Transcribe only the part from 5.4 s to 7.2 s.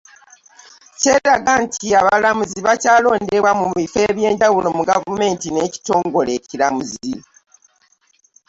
n’ekitongole ekiramuzi.